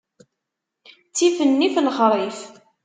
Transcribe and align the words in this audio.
Ttif 1.09 1.37
nnif, 1.49 1.75
lexṛif. 1.85 2.39